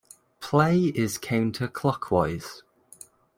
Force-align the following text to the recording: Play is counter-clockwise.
Play 0.39 0.85
is 0.87 1.19
counter-clockwise. 1.19 2.63